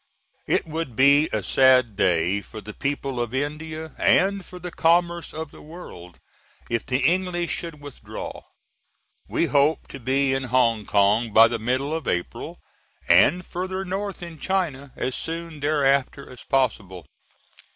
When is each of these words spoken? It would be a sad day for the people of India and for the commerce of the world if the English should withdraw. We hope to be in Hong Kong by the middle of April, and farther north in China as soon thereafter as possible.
It 0.47 0.65
would 0.65 0.95
be 0.95 1.29
a 1.31 1.43
sad 1.43 1.95
day 1.95 2.41
for 2.41 2.59
the 2.59 2.73
people 2.73 3.19
of 3.21 3.35
India 3.35 3.93
and 3.99 4.43
for 4.43 4.57
the 4.57 4.71
commerce 4.71 5.31
of 5.31 5.51
the 5.51 5.61
world 5.61 6.17
if 6.71 6.83
the 6.87 7.01
English 7.01 7.51
should 7.51 7.79
withdraw. 7.79 8.41
We 9.27 9.45
hope 9.45 9.87
to 9.89 9.99
be 9.99 10.33
in 10.33 10.45
Hong 10.45 10.87
Kong 10.87 11.31
by 11.31 11.47
the 11.47 11.59
middle 11.59 11.93
of 11.93 12.07
April, 12.07 12.57
and 13.07 13.45
farther 13.45 13.85
north 13.85 14.23
in 14.23 14.39
China 14.39 14.91
as 14.95 15.13
soon 15.13 15.59
thereafter 15.59 16.27
as 16.27 16.41
possible. 16.45 17.05